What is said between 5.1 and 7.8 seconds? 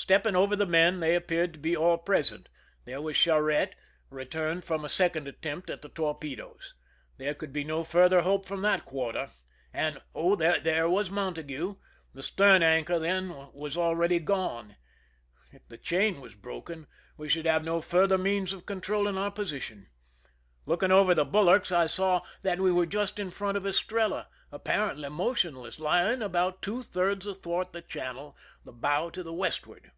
attempt at the torpedoes. There could be